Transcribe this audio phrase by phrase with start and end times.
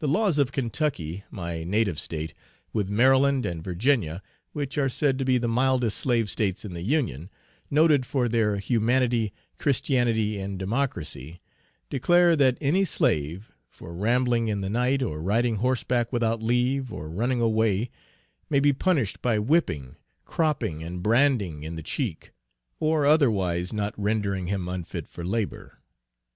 [0.00, 2.34] The laws of Kentucky, my native State,
[2.72, 6.82] with Maryland and Virginia, which are said to be the mildest slave States in the
[6.82, 7.30] Union,
[7.70, 11.40] noted for their humanity, Christianity and democracy,
[11.90, 17.08] declare that "Any slave, for rambling in the night, or riding horseback without leave, or
[17.08, 17.88] running away,
[18.48, 19.94] may be punished by whipping,
[20.24, 22.32] cropping and branding in the cheek,
[22.80, 25.78] or otherwise, not rendering him unfit for labor."